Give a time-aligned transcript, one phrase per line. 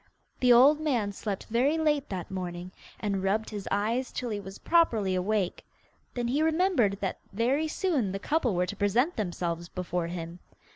[0.39, 4.57] The old man slept very late that morning, and rubbed his eyes till he was
[4.57, 5.63] properly awake.
[6.15, 10.39] Then he remembered that very soon the couple were to present themselves before him.